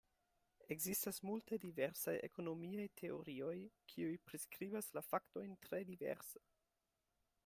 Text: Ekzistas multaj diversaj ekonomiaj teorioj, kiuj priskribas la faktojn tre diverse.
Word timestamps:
Ekzistas 0.75 1.19
multaj 1.29 1.57
diversaj 1.65 2.15
ekonomiaj 2.29 2.87
teorioj, 3.03 3.53
kiuj 3.93 4.15
priskribas 4.31 4.89
la 4.99 5.07
faktojn 5.11 5.55
tre 5.67 5.83
diverse. 5.91 6.43